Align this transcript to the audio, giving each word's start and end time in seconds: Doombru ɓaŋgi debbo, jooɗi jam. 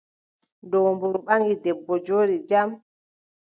Doombru 0.69 1.19
ɓaŋgi 1.27 1.55
debbo, 1.63 1.93
jooɗi 2.05 2.35
jam. 2.49 2.69